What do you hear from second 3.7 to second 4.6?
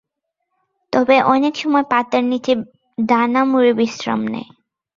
বিশ্রাম নেয়।